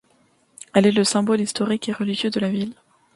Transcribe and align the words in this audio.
Elle 0.73 0.87
est 0.87 0.91
le 0.93 1.03
symbole 1.03 1.41
historique 1.41 1.87
et 1.87 1.93
religieux 1.93 2.31
de 2.31 2.39
la 2.39 2.49
ville. 2.49 2.73